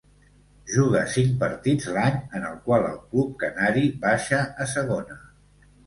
Juga 0.75 1.01
cinc 1.15 1.35
partits 1.43 1.91
l'any 1.99 2.17
en 2.39 2.49
el 2.49 2.57
qual 2.65 2.89
el 2.91 2.99
club 3.13 3.31
canari 3.47 3.87
baixa 4.11 4.45
a 4.67 4.73
Segona. 4.77 5.25